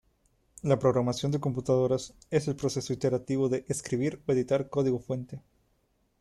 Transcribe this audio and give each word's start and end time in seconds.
La 0.63 0.79
programación 0.79 1.31
de 1.31 1.39
computadoras 1.39 2.15
es 2.31 2.47
el 2.47 2.55
proceso 2.55 2.91
iterativo 2.91 3.49
de 3.49 3.65
escribir 3.67 4.19
o 4.27 4.31
editar 4.31 4.67
código 4.67 4.97
fuente. 4.97 5.43